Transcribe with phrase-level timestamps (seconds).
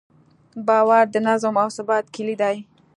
[0.67, 2.51] باور د نظم او ثبات کیلي ده.